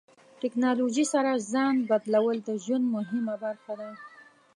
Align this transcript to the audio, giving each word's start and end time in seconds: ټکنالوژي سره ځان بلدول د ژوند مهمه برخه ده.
ټکنالوژي 0.41 1.05
سره 1.13 1.31
ځان 1.51 1.75
بلدول 1.89 2.37
د 2.43 2.49
ژوند 2.63 2.85
مهمه 2.95 3.35
برخه 3.43 3.73
ده. 3.79 3.89